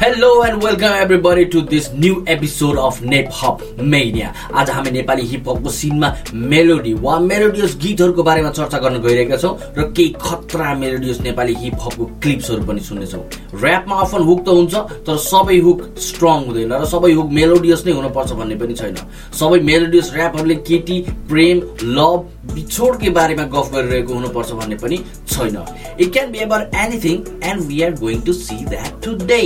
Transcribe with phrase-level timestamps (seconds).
[0.00, 5.26] Hello and welcome everybody to this new episode of Nep hop mania आज हामी नेपाली
[5.26, 11.20] हिपहपको cinema melody वा melodious गीतहरूको बारेमा चर्चा गर्न गइरहेका छौँ र केही खतरा मेलोडियस
[11.20, 13.22] नेपाली हिपहपको क्लिप्सहरू पनि सुन्नेछौँ।
[13.60, 14.74] ऱ्यापमा अफन हुक त हुन्छ
[15.06, 18.96] तर सबै हुक स्ट्रङ हुँदैन र सबै हुक मेलोडियस नै हुनुपर्छ भन्ने पनि छैन।
[19.36, 21.60] सबै मेलोडियस ऱ्यापहरूले केटी प्रेम
[22.00, 24.96] लभ बिछोडकै बारेमा गफ गरिरहेको हुनुपर्छ भन्ने पनि
[25.28, 25.56] छैन।
[26.00, 29.40] It can be about anything and we are going to see that today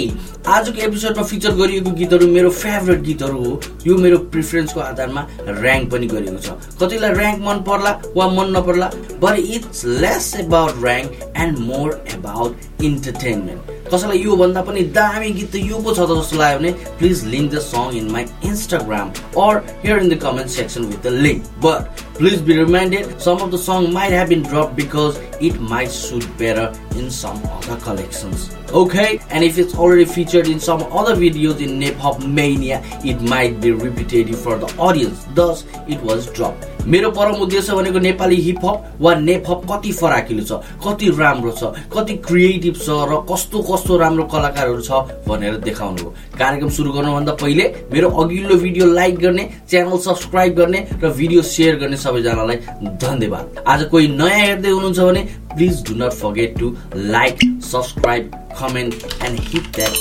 [0.46, 6.06] आजको एपिसोडमा फिचर गरिएको गीतहरू मेरो फेभरेट गीतहरू हो। यो मेरो प्रिफरेन्सको आधारमा ऱ्याङ्क पनि
[6.14, 8.90] गरिएको छ। कतिलाई ऱ्याङ्क मन पर्ला वा मन नपर्ला
[9.22, 15.62] but it's less about rank and more about entertainment कसैलाई योभन्दा पनि दामी गीत त
[15.62, 19.10] यो पो छ त जस्तो लाग्यो भने please link the song in my Instagram
[19.42, 23.50] or here in the comment section with the link but please be reminded some of
[23.50, 26.60] the song may have been drop because it might suit better
[26.96, 28.50] in some other collections.
[28.72, 33.20] Okay, and if it's already featured in some other videos in Nip Hop Mania, it
[33.22, 35.26] might be repetitive for the audience.
[35.34, 36.66] Thus, it was dropped.
[36.86, 40.52] मेरो परम उद्देश्य भनेको Nepali hip hop वा नेपहप कति फराकिलो छ
[40.84, 46.10] कति राम्रो छ कति क्रिएटिभ छ र कस्तो कस्तो राम्रो कलाकारहरू छ भनेर देखाउनु हो
[46.36, 51.76] कार्यक्रम सुरु गर्नुभन्दा पहिले मेरो अघिल्लो भिडियो लाइक गर्ने च्यानल सब्सक्राइब गर्ने र भिडियो सेयर
[51.80, 52.56] गर्ने सबैजनालाई
[53.00, 55.22] धन्यवाद आज कोही नयाँ हेर्दै हुनुहुन्छ भने
[55.56, 59.92] please do not forget to like subscribe comment and hit that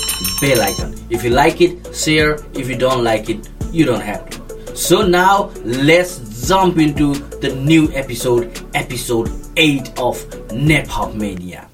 [0.42, 0.94] bell icon.
[1.10, 2.38] If you like it share.
[2.54, 4.76] If you don't like it you don't have to.
[4.76, 10.18] So now let's jump into the new episode episode 8 of
[10.50, 11.70] nepop mania.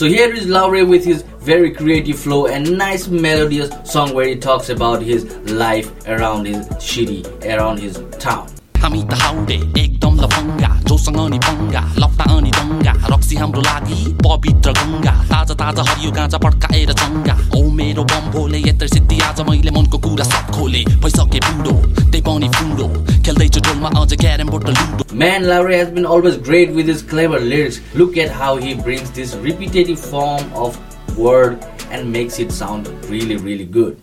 [0.00, 4.34] So here is Laure with his very creative flow and nice melodious song where he
[4.34, 8.48] talks about his life around his city, around his town.
[8.82, 14.72] हामी त हाउडे एकदम लफङ्गा जोसँग नि पङ्गा लप्ता अनि दङ्गा रक्सी हाम्रो लागि पवित्र
[14.80, 19.70] गङ्गा ताजा ताजा हरियो गाँजा पड्काएर चङ्गा ओ मेरो बम भोले यत्र सिद्धि आज मैले
[19.76, 22.86] मनको कुरा सब खोले भइसके बुढो त्यही पनि फुडो
[23.26, 27.40] खेल्दैछु ढोलमा अझ carrom board ludo Man Lowry has been always great with his clever
[27.40, 27.80] lyrics.
[27.94, 30.78] Look at how he brings this repetitive form of
[31.18, 33.98] word and makes it sound really really good.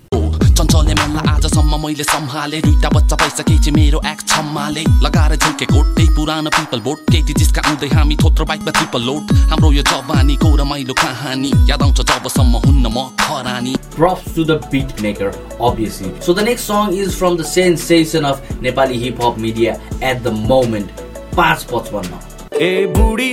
[0.68, 6.10] चञ्चले मनलाई आजसम्म मैले सम्हाले दुईटा बच्चा भइसकेपछि मेरो एक्ट छम्माले लगाएर Jhulke coat त्यही
[6.16, 10.94] पुरानो पिपल बोट केटी जिस्का आउँदै हामी थोत्रो बाइकमा ट्रिपल लोड हाम्रो यो जवानीको रमाइलो
[11.02, 16.12] कहानी याद आउँछ जबसम्म हुन्न म खरानी Props to the beat maker, obviously.
[16.22, 20.36] So the next song is from the sensation of Nepali hip hop media at the
[20.52, 20.92] moment.
[21.38, 22.20] पाँच पचपन्न
[22.62, 23.32] ए बुढी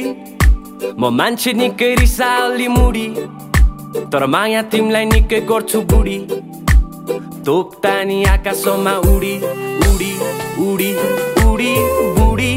[1.00, 3.06] म मान्छे निकै रिसाली मुडी
[4.12, 6.18] तर माया तिमीलाई निकै गर्छु बुढी
[8.24, 9.34] आकाशमा उडी
[9.86, 10.90] उडी
[11.46, 11.72] उडी
[12.24, 12.52] उडी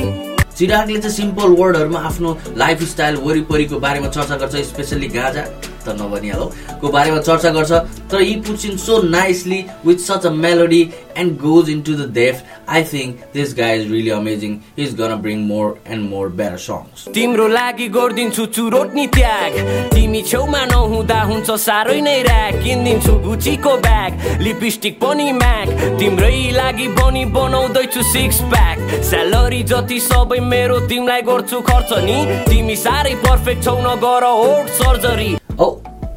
[0.58, 5.44] चिरागले चाहिँ सिम्पल वर्डहरूमा आफ्नो लाइफ स्टाइल वरिपरिको बारेमा चर्चा गर्छ स्पेसल्ली गाजा
[5.88, 7.72] त नभनिहालौ को बारेमा चर्चा गर्छ
[8.12, 10.82] तर he puts in so nicely with such a melody
[11.18, 15.16] and goes in to the depth I think this guy is really amazing is gonna
[15.22, 19.60] bring more and more better songs तिम्रो लागि गरिदिन्छु चुरोट नि त्याग।
[19.94, 25.68] तिमी छेउमा नहुँदा हुन्छ साह्रै नै ऱ्याक किनिदिन्छु गुचीको ब्याग लिपस्टिक पनि म्याक
[26.00, 28.78] तिम्रै लागि बनी बनाउँदैछु सिक्स प्याक
[29.10, 32.18] स्यालेरी जति सबै मेरो तिमीलाई गर्छु खर्च नि।
[32.50, 35.66] तिमी साह्रै पर्फेक्ट छौ नगर ओट सर्जरी औ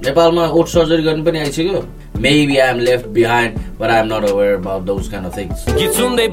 [0.05, 1.83] नेपालमा ओट सर्जरी गर्ने पनि आइसक्यो।
[2.23, 5.63] Maybe I'm left behind, but I'm not aware about those kind of things.
[5.77, 6.27] गीत सुन्दै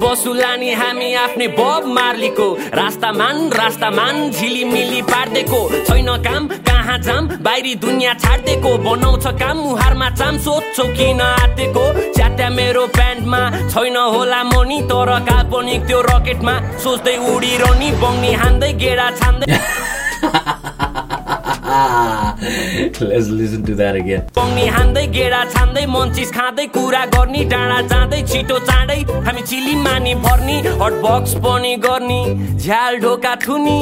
[0.80, 2.48] हामी आफ्नै बब मार्लीको।
[2.80, 10.38] रास्तामान रास्तामान झिलिमिली पार्देको। छैन काम कहाँ जाम बाहिरी दुनियाँ छाड्देको। बनाउँछ काम मुहारमा चाम
[10.44, 13.42] सोध्छौ किन आँटेको च्यात्या मेरो प्यान्टमा
[13.72, 19.48] छैन होला मनी तर काल्पनिक त्यो रकेटमा। सोच्दै उडिरहने बङ्नी हान्दै गेडा छान्दै।
[23.02, 24.22] Let's listen to that again.
[24.36, 30.14] पङ्नी हान्दै गेडा छान्दै munchies खाँदै कुरा गर्ने डाँडा जाँदै छिटो चाँडै हामी चिली मानी
[30.26, 32.20] भर्नी हट बक्स पनि गर्ने
[32.56, 33.80] झ्याल ढोका थुनी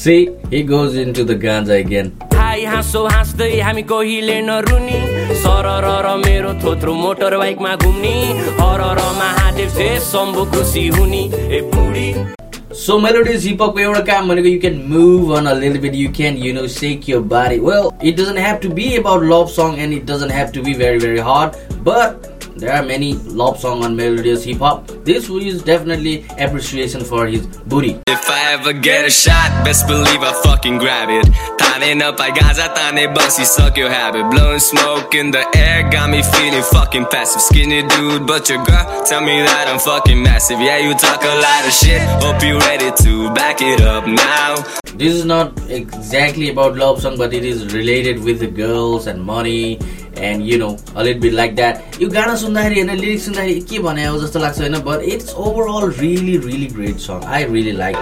[0.00, 2.10] See, he goes into the ganja again.
[2.34, 4.98] हाई हाँसो हाँस्दै हामी कहिले नरुनी
[5.42, 5.68] सर
[6.06, 8.14] र मेरो थोत्रो मोटर बाइकमा घुम्ने
[8.62, 11.22] हर र महादेव से शम्भु खुसी हुने
[11.58, 12.37] ए बुढी
[12.80, 16.10] So melodies hip hop एउटा काम भनेको you can move on a little bit you
[16.18, 19.80] can you know shake your body well it doesn't have to be about love song
[19.84, 21.56] and it doesn't have to be very very hard
[21.88, 22.28] but
[22.58, 24.86] there are many love song on melodious hip hop.
[25.04, 28.00] This is definitely appreciation for his booty.
[28.08, 31.24] If I ever get a shot, best believe I fucking grab it.
[31.58, 34.28] Tane up, I got gaza, tane bussy, suck your habit.
[34.30, 37.40] Blowing smoke in the air, got me feeling fucking passive.
[37.40, 40.60] Skinny dude, but your girl, tell me that I'm fucking massive.
[40.60, 44.56] Yeah, you talk a lot of shit, hope you ready to back it up now.
[44.96, 49.22] This is not exactly about love song, but it is related with the girls and
[49.22, 49.78] money
[50.20, 53.78] and you know a little bit like that यो गाना सुन्दाखेरि होइन lyrics सुन्दाखेरि के
[53.86, 57.96] भने हो जस्तो लाग्छ होइन but it's overall really really great song I really like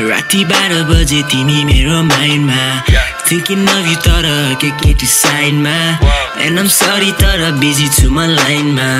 [0.00, 2.62] राति बाह्र बजे तिमी मेरो माइन्डमा
[3.30, 4.28] थिङ्किङ यु तर
[4.60, 5.78] के केटी साइडमा
[6.46, 8.90] एन्ड एम सरी तर बिजी छु म लाइनमा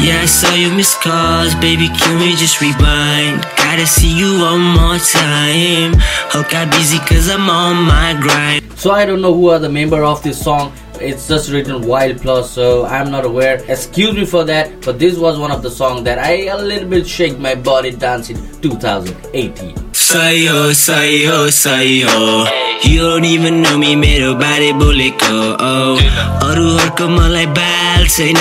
[0.00, 3.42] Yeah, I saw you miss calls, baby, can we just rewind?
[3.56, 5.94] Gotta see you one more time
[6.30, 9.68] Hope got busy cause I'm on my grind So I don't know who are the
[9.68, 13.62] member of this song it's just written wild plus so i'm not aware.
[13.68, 16.88] Excuse me for that but this was one of the songs that i a little
[16.88, 22.46] bit shake my body dance in 2018 Sayo, sayo, sayo
[22.86, 25.34] You don't even know me मेरो बारे बोलेको
[26.46, 28.38] अरूहरूको मलाई बाल छैन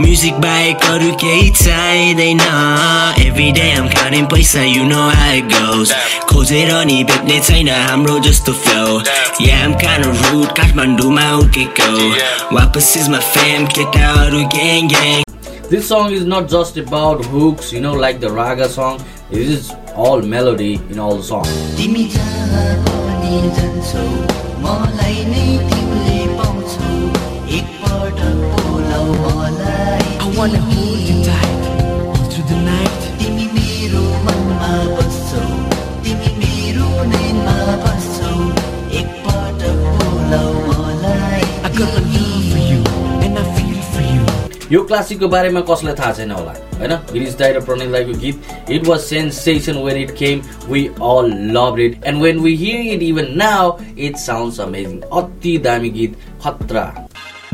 [0.00, 2.40] music बाहेक अरू केही चाहिँदैन
[3.20, 5.92] Every day I'm counting पैसा you know how it goes
[6.32, 9.04] खोजेर नि भेट्ने छैन हाम्रो जस्तो flow
[9.44, 11.90] Yeah I'm kinda rude काठमाडौँमा उर्केको
[12.56, 15.28] वापस my fam केटाहरू gang gang
[15.70, 19.04] This song is not just about hooks, you know, like the raga song.
[19.30, 21.44] It is all melody in all the song.
[30.20, 30.97] I wanna hold
[44.72, 46.52] यो क्लासिकको बारेमा कसलाई थाहा छैन होला?
[46.78, 46.92] होइन?
[47.12, 51.78] गिरिज दाई र प्रणित दाईको गीत it was sensation when it came we all love
[51.80, 56.84] it and when we hear it even now it sounds amazing अति दामी गीत खतरा।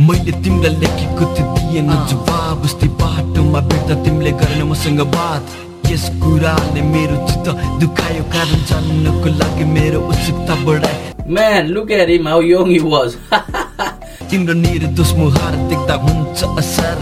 [0.01, 5.57] मैले तिमीलाई लेखेको थियो दिएन जवाब उस्तै बाटोमा भेट्दा तिमीले गरेन मसँग बात।
[5.91, 7.49] यस कुराले मेरो चित्त
[7.81, 13.17] दुखायो कारण जान्नको लागि मेरो उत्सुकता बढाए। Man, look at him, how young he was.
[14.35, 16.97] तिम्रो निर्दोष मुहार देख्दा हुन्छ असर।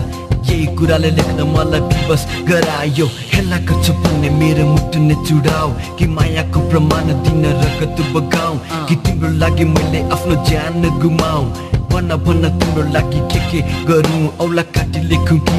[0.45, 6.61] यही कुराले लेख्न मलाई विवश गरायो। हेलाको छु भन्ने मेरो मुटु नै चुडाउ कि मायाको
[6.69, 8.55] प्रमाण दिन रगत बगाऊ
[8.89, 11.43] कि तिम्रो लागि मैले आफ्नो ज्यान गुमाऊ
[11.89, 15.59] भन्न भन्न तिम्रो लागि के के गरौँ। औला काटी लेखौँ कि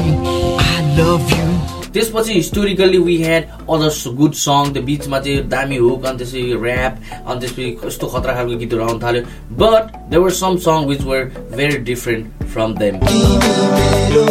[0.62, 1.48] आई लभ यु
[1.94, 6.94] त्यसपछि historically we had other good song त्यो बिचमा चाहिँ दामी हुक अनि त्यसपछि ऱ्याप
[7.28, 9.22] अनि त्यसपछि कस्तो खतरा खालको गीतहरू आउनु थाल्यो।
[9.62, 11.20] But there were some song which were
[11.54, 14.26] very different from them तिमी मेरो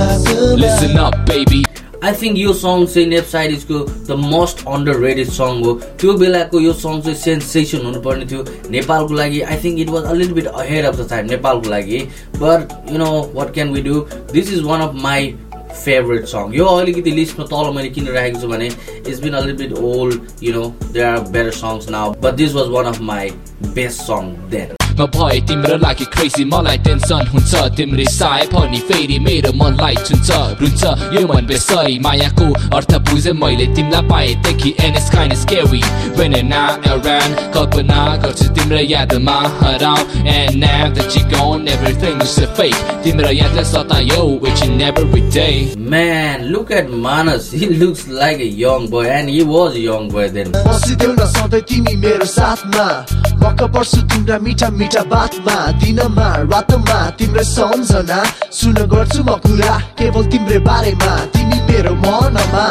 [0.00, 1.58] Listen up, baby.
[2.04, 6.60] I think यो सङ चाहिँ नेप साइडिजको the most underrated song हो त्यो बेलाको
[6.60, 8.44] यो सङ चाहिँ सेन्सेसन हुनुपर्ने थियो
[8.76, 9.40] नेपालको लागि.
[9.40, 12.00] I think it was a little bit ahead of the time नेपालको लागि.
[12.38, 14.00] But you know what can we do
[14.32, 15.30] this is one of my
[15.84, 19.64] favourite song यो अलिकति लिस्टमा तल मैले किन राखेको छु भने it's been a little
[19.64, 23.30] bit old you know there are better songs now but this was one of my
[23.74, 29.18] best song then म भए तिम्रो लागि क्रेजी मलाई टेन्सन हुन्छ तिम्रो साय पनि फेरि
[29.24, 30.28] मेरो मनलाई छुन्छ
[30.60, 30.82] रुन्छ
[31.16, 35.82] यो मन बेसरी मायाको अर्थ बुझे मैले तिमीलाई पाएदेखि and is kind scary
[36.18, 40.04] when you're not around कल्पना गर्छु तिम्रो यादमा हराउ
[40.36, 42.80] and now that gone everything is a fake.
[43.04, 44.20] तिम्रो यादले सतायो
[45.30, 45.74] day.
[45.76, 47.50] Man, look at Manas.
[47.50, 50.52] He looks like a young boy, and he was a young boy then.
[50.52, 52.86] बसिदेऊ न सधैँ तिमी मेरो साथमा
[53.42, 58.18] मक्क पर्छु तिम्रा मिठा मिठा बातमा दिनमा रातमा तिम्रो सम्झना।
[58.50, 62.64] सुन गर्छु म कुरा केवल तिम्रै बारेमा। तिमी मेरो मनमा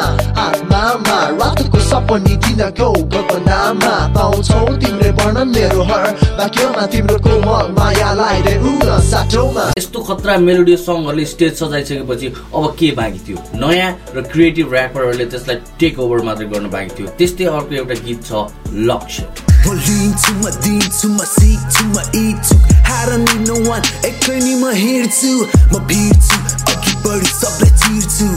[0.46, 6.06] आत्मामा रातको सपनी दिनको कल्पनामा पाउँछौ तिम्रै वर्णन मेरो हर
[6.40, 12.92] वाक्यमा तिम्रो कोमल मायालाई रे उन साटोमा। यस्तो खतरा मेलोडियस सङहरूले स्टेज सजाइसकेपछि अब के
[13.00, 13.38] बाँकी थियो?
[13.56, 18.20] नयाँ र क्रिएटिभ ऱ्यापरहरूले त्यसलाई टेक ओभर मात्रै गर्न बाँकी थियो। त्यस्तै अर्को एउटा गीत
[18.28, 18.32] छ
[18.90, 22.56] लक्ष्य। म लिन्छु म दिन्छु म सिक्छु म इच्छु
[22.90, 25.34] हार नि नो वान एकै नि म हिँड्छु
[25.72, 26.38] म भिड्छु
[26.72, 28.28] अघि बढी सबलाई चिर्छु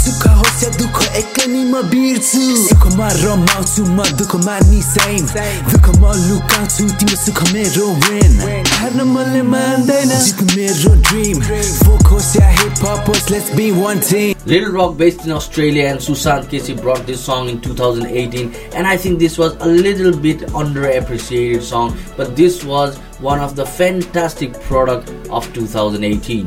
[0.00, 5.26] सुख होस् या दुःख एक्लै नि म बिर्छु सुखमा रमाउँछु म दुःखमा नि सेम
[5.70, 8.32] दुःखमा लुकाउँछु तिम्रो सुख मेरो विन
[8.80, 11.40] हार्न मनले मान्दैन जित्नु मेरो ड्रिम
[11.84, 15.86] फोक होस् या हिप हप होस् let's be one team Little Rock based in Australia
[15.86, 20.16] and Susan Casey brought this song in 2018 and I think this was a little
[20.16, 26.46] bit underappreciated song but this was one of the fantastic product of 2018.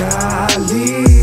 [0.00, 1.20] गाली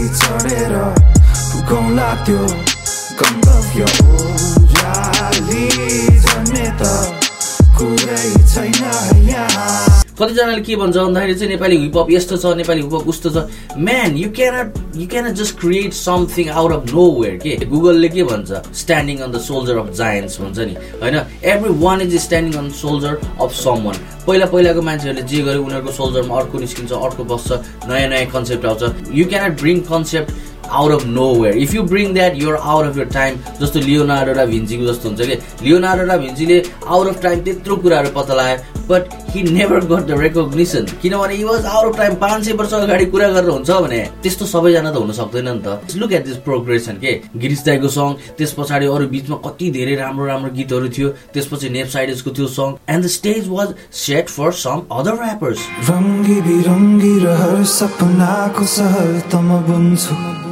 [10.17, 13.37] कतिजनाले के भन्छ भन्दाखेरि चाहिँ Nepali hip hop यस्तो छ Nepali hip hop उस्तो छ।
[13.77, 16.83] Man you cannot you cannot just create something out of
[17.21, 17.51] nowhere के?
[17.69, 18.49] गुगलले के भन्छ?
[18.73, 21.15] Standing on the shoulder of giants भन्छ नि। होइन?
[21.83, 23.51] Everyone is standing on shoulder of
[23.85, 27.49] someone पहिला पहिलाको मान्छेहरूले जे गर्यो उनीहरूको सोल्जरमा अर्को निस्किन्छ अर्को बस्छ
[27.85, 28.81] नयाँ नयाँ कन्सेप्ट आउँछ।
[29.13, 30.29] You cannot bring concept
[30.69, 31.05] out of
[31.41, 35.09] nowhere if you bring that your out of your time जस्तो लियोनार्डो र भिन्जीको जस्तो
[35.09, 35.35] हुन्छ कि?
[35.63, 38.57] लियोनार्डो र भिन्जीले आउट अफ टाइम त्यत्रो कुराहरू पत्ता लगायो
[38.87, 42.73] but he never got the recognition किनभने he was out of time पाँच सय वर्ष
[42.73, 46.37] अगाडि कुरा गरेर हुन्छ भने त्यस्तो सबैजना त हुन सक्दैन नि त। लुक एट दिस
[46.47, 47.13] प्रोग्रेसन के?
[47.35, 51.87] गिरिश दाईको सङ त्यस पछाडि अरू बिचमा कति धेरै राम्रो राम्रो गीतहरू थियो त्यसपछि नेप
[51.97, 57.63] साइडेसको थियो song and the stage was set for some other rappers रङ्गी बिरङ्गी रहर
[57.77, 59.35] सपनाको सहर त
[59.67, 60.46] बुन्छु।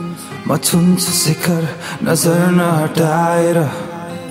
[0.47, 1.63] म छुन्छु शिखर
[2.05, 3.57] नजर नहटाएर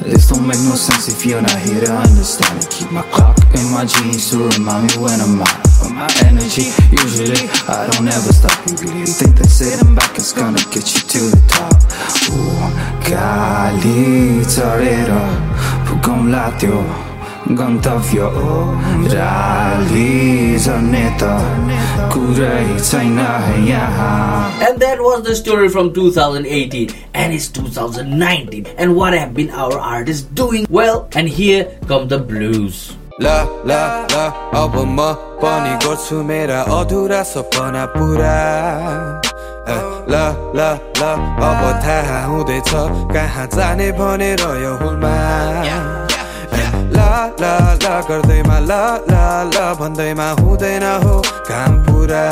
[0.05, 3.39] This don't make no sense if you're not here to understand it Keep my clock
[3.59, 8.07] in my jeans to remind me when I'm out of my energy Usually I don't
[8.07, 11.79] ever stop You really think that sitting back is gonna get you to the top
[12.35, 12.69] Ooh,
[13.09, 15.11] गाली चढेर
[15.89, 17.14] फुकौँला त्यो
[17.51, 20.09] गन्तव्य ओह्राली
[20.59, 21.23] झर्ने त
[22.13, 23.19] कुरै छैन
[23.69, 24.13] यहाँ
[24.67, 29.79] And that was the story from 2018 and it's 2019 and what have been our
[29.79, 32.85] artists doing well and here come the blues
[33.23, 33.27] ल
[33.71, 33.73] ल
[34.13, 34.23] ल
[34.61, 38.39] अब म पनि गर्छु मेरा अधुरा सपना पुरा
[40.11, 40.15] ल
[40.57, 40.61] ल
[40.99, 41.03] ल
[41.51, 42.73] अब थाहा हुँदैछ
[43.15, 45.94] कहाँ जाने भनेर यो हुलमा
[46.97, 46.99] ल
[47.43, 47.45] ल
[47.85, 48.73] ल गर्दैमा ल
[49.11, 49.15] ल
[49.55, 51.17] ल भन्दैमा हुँदैन हो
[51.51, 52.27] काम पुरा।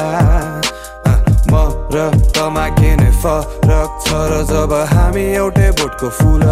[1.52, 1.54] म
[1.94, 1.96] र
[2.36, 6.46] तमा के नै फरक छ र जब हामी एउटै बोटको फुल।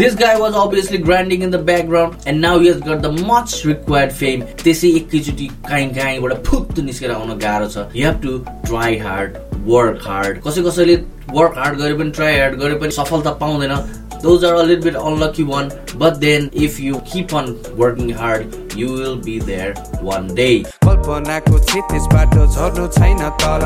[0.00, 3.52] This guy was obviously grinding in the background and now he has got the much
[3.64, 4.42] required fame.
[4.62, 8.38] त्यसै एकैचोटि काहीँ काहीँबाट फुत्त निस्केर आउन गाह्रो छ। You have to
[8.68, 10.96] try hard work hard कसै कसैले
[11.34, 13.74] वर्क हार्ड गरे पनि ट्राई हार्ड गरे पनि सफलता पाउँदैन।
[14.25, 18.45] those are a little bit unlucky one but then if you keep on working hard
[18.75, 23.63] you will be there one day कल्पनाको क्षितिज बाटो झर्नु छैन तल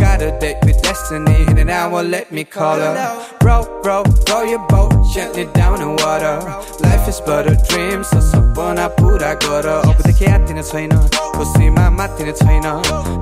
[0.00, 2.92] Got a date with destiny and an hour let me call her
[3.40, 6.36] Bro, bro, row your boat gently down the water
[6.84, 10.96] Life is but a dream, so सपना पुरा गर अबदेखि आत्तिने छैन
[11.36, 12.66] खुसीमा मात्तिने छैन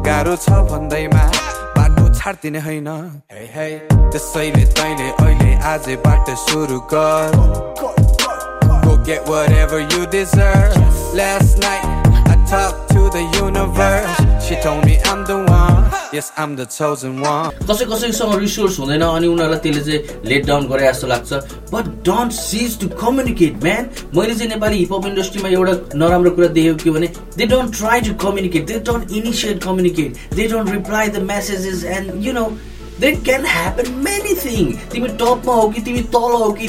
[0.06, 1.55] गाह्रो छ भन्दैमा बाटो
[2.27, 2.88] छाड्दिने होइन
[4.12, 7.31] त्यसैले तैँले अहिले आजैबाट सुरु गर
[8.84, 10.75] Go get whatever you deserve.
[11.15, 11.97] Last night
[12.48, 14.16] I talked to the universe.
[14.39, 15.84] She told me I'm the one.
[16.13, 17.51] Yes, I'm the chosen one.
[17.68, 21.34] कसै कसैसँग रिसोर्स हुँदैन अनि उनीहरूलाई त्यसले चाहिँ लेट डाउन गरे जस्तो लाग्छ
[21.74, 23.84] but don't cease to communicate man
[24.16, 28.13] मैले चाहिँ नेपाली हिपहप इन्डस्ट्रीमा एउटा नराम्रो कुरा देखेको के भने they don't try to
[28.24, 32.48] communicate they don't initiate communicate they don't reply the messages and you know
[33.00, 34.77] There can happen many things.
[34.92, 36.68] तिमी टपमा हो कि तिमी तल हो कि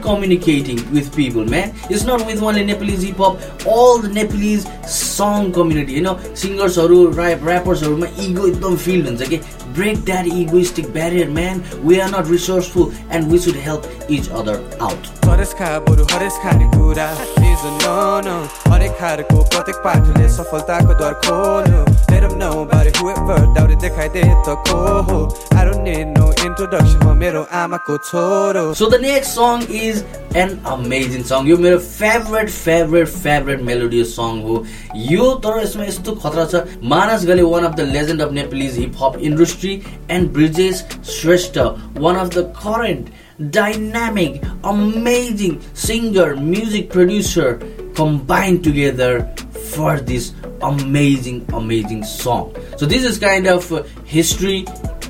[0.00, 1.74] communicating with people, man.
[1.90, 3.40] It's not with only Nepalese hip hop.
[3.66, 9.40] All the Nepalese song community, you know, singers-हरू rap rappers-हरूमा ego एकदम feel हुन्छ कि
[9.74, 11.64] break that egoistic barrier, man.
[11.82, 15.10] We are not resourceful and we should help each other out.
[15.26, 17.10] हरेस खा बरु हरेस खाने कुरा
[17.50, 18.38] is no no
[18.72, 24.22] हरेक खारको प्रत्येक पाठले सफलताको द्वार खोल्यो Let them know about it whoever doubted देखाइदे
[24.46, 25.18] त को हो
[25.58, 30.04] I don't need no introduction म मेरो आमाको छोरो So the next song is
[30.44, 31.46] an amazing song.
[31.48, 34.64] यो मेरो favorite favorite favorite melodious song हो
[35.10, 39.18] यो तर यसमा यस्तो खतरा छ Manas one of the legend of Nepalese hip hop
[39.30, 39.80] industry
[40.16, 40.84] and Brijesh
[41.20, 41.58] Shrestha
[42.06, 47.60] one of the current dynamic, amazing singer, music producer
[47.94, 49.34] combined together
[49.72, 50.32] for this
[50.62, 52.54] amazing, amazing song.
[52.76, 54.64] So this is kind of uh, history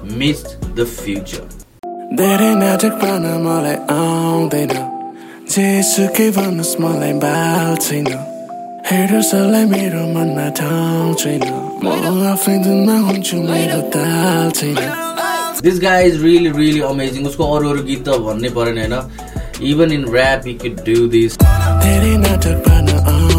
[0.05, 1.47] meets the future.
[2.17, 4.73] धेरै नाटक पार्न मलाई आउँदैन
[5.53, 8.07] जेसुकै भन्नुहोस् मलाई बाल छैन
[8.91, 11.43] हेडर्सहरूलाई मेरो मनमा ठाउँ छैन
[11.83, 11.87] म
[12.33, 14.79] आफ्नै धुनमा हुन्छु मेरो ताल छैन
[15.67, 18.95] this guy is really really amazing उसको अरू अरू गीत त भन्नै परेन होइन?
[19.71, 21.33] Even in rap you could do this
[21.85, 23.36] धेरै नाटक पार्न आउँदैन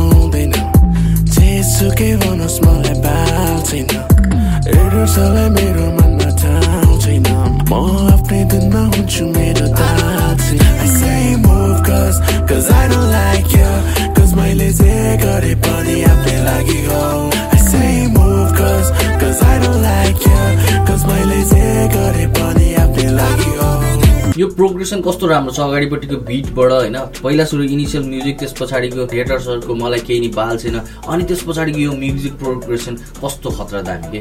[1.77, 3.85] जेसुकै भनोस् मलाई बाल छैन
[4.81, 7.27] एडर्सलाई मेरो मनमा ठाउँ छैन
[7.69, 7.71] म
[8.13, 10.41] आफ्नै दिनमा हुन्छु मेरो दाल
[10.81, 12.17] I say move cause,
[12.49, 13.71] cause I don't like you.
[14.15, 17.36] Cause मैले जे गरे पनि आफ्नै लागि हो
[24.37, 26.97] यो प्रोग्रेसन कस्तो राम्रो छ अगाडिपट्टिको बिटबाट होइन?
[27.25, 30.77] पहिला सुरु इनिसियल म्युजिक त्यस पछाडिको थिएटर्सहरूको मलाई केही नि बाल छैन।
[31.09, 34.19] अनि त्यस पछाडिको यो म्युजिक प्रोग्रेसन कस्तो खतरा दामी के?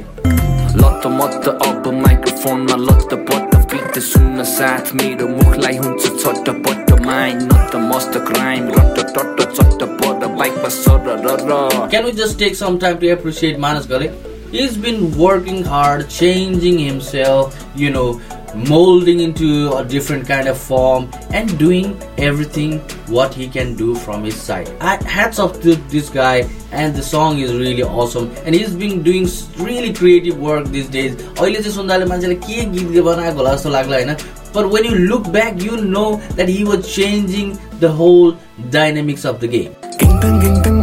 [0.81, 7.43] लत्त मत्त अब माइक्रोफोनमा लत्त पत्त फिट सुन्न साथ मेरो मुखलाई हुन्छ छट्ट पट्ट माइन
[7.53, 11.13] नत्त मस्त क्राइम रट्ट टट्ट चट्ट पट बाइकमा सर
[11.51, 11.61] र।
[11.93, 14.09] Can we just take some time to appreciate Manas Gale?
[14.51, 18.09] He's been working hard, changing himself, you know,
[18.56, 24.24] molding into a different kind of form and doing everything what he can do from
[24.24, 24.70] his side.
[24.82, 29.02] I, hats off to this guy and the song is really awesome and he's been
[29.04, 31.16] doing s- really creative work these days.
[31.16, 34.16] अहिले चाहिँ सुन्दाले मान्छेले के गीत बनाएको होला जस्तो लाग्ला होइन
[34.54, 38.36] But when you look back, you know that he was changing the whole
[38.70, 40.75] dynamics of the game.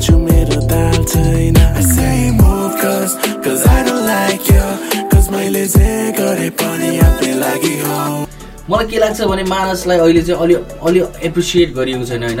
[0.00, 0.08] I I
[3.84, 4.04] don't
[8.70, 10.54] मलाई के लाग्छ भने मानसलाई अहिले चाहिँ अलि
[10.88, 12.40] अलि एप्रिसिएट गरिएको छैन होइन?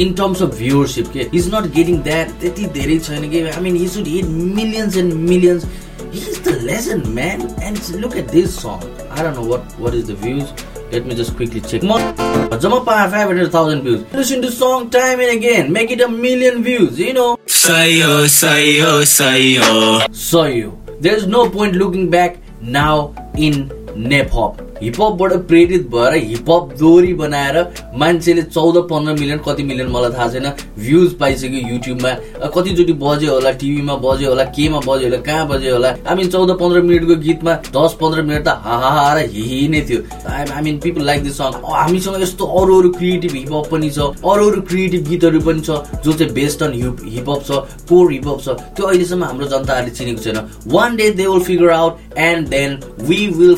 [0.00, 1.26] इन टर्म्स अफ भ्युवरसिप के?
[1.34, 3.40] इज नट गेटिङ द्याट त्यति धेरै छैन कि?
[3.48, 4.26] I mean he should hit
[4.58, 5.64] millions and millions
[6.12, 8.76] he is the legend man and look at this song
[9.10, 10.46] I don't know what what is the views
[10.90, 11.82] Let me just quickly check.
[11.82, 14.12] Jamapa 500,000 views.
[14.12, 15.72] Listen to song time and again.
[15.72, 17.36] Make it a million views, you know.
[17.46, 20.08] Sayo, sayo, sayo.
[20.10, 20.76] Sayo.
[21.00, 24.69] There's no point looking back now in Nepop.
[24.82, 27.56] हिपहपबाट प्रेरित भएर hip hop दोहोरी बनाएर
[27.98, 32.12] मान्छेले चौध पन्ध्र million कति million मलाई थाहा छैन। भ्युज पाइसक्यो युट्युबमा
[32.54, 35.90] कतिचोटि बज्यो होला टिभीमा बज्यो होला केमा बज्यो होला कहाँ बज्यो होला?
[36.16, 40.62] मिन चौध पन्ध्र मिनटको गीतमा दस पन्ध्र मिनट त हाहा र हिही नै थियो I
[40.62, 44.60] mean people like this song हामीसँग यस्तो अरू अरू क्रिएटिभ हिपहप पनि छ अरू अरू
[44.70, 48.86] क्रिएटिभ गीतहरू पनि छ जो चाहिँ based on hip hip hop छ कोर हिपहप छ। त्यो
[48.86, 50.38] अहिलेसम्म हाम्रो जनताहरूले चिनेको छैन।
[50.72, 52.78] One day they will figure out and then
[53.08, 53.54] we will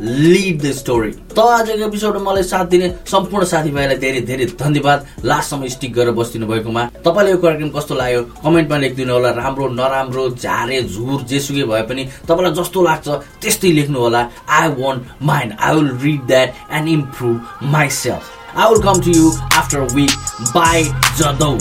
[0.00, 5.66] lead the story त आजको एपिसोडमा मलाई साथ दिने सम्पूर्ण साथीभाइलाई धेरै धेरै धन्यवाद। लास्टसम्म
[5.74, 8.22] स्टिक गरेर बसिदिनु भएकोमा तपाईँलाई यो कार्यक्रम कस्तो लाग्यो?
[8.44, 13.08] कमेन्टमा लेखिदिनु होला राम्रो नराम्रो झारे झुर जेसुकै भए पनि तपाईँलाई जस्तो लाग्छ
[13.40, 14.20] त्यस्तै लेख्नु होला
[14.60, 17.36] I won't mind I will read that and improve
[18.04, 20.10] myself I will come to you after week
[20.54, 20.84] bye
[21.18, 21.52] जदौ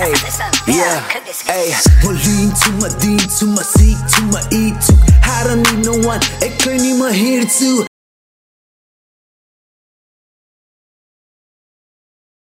[0.00, 0.14] Hey,
[0.66, 1.06] yeah,
[1.44, 1.74] hey.
[2.02, 4.94] My lean to my deen to my seek to my eat to.
[5.24, 6.20] I don't need no one.
[6.40, 7.89] Ekranıma here too.